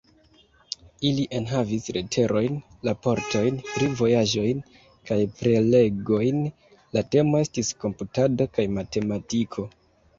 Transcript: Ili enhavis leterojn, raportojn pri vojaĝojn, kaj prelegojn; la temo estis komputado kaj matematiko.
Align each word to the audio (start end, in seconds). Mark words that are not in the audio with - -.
Ili 1.09 1.25
enhavis 1.39 1.89
leterojn, 1.97 2.57
raportojn 2.89 3.61
pri 3.69 3.91
vojaĝojn, 4.01 4.65
kaj 5.13 5.21
prelegojn; 5.39 6.45
la 6.99 7.09
temo 7.17 7.47
estis 7.47 7.75
komputado 7.87 8.53
kaj 8.59 8.71
matematiko. 8.81 9.73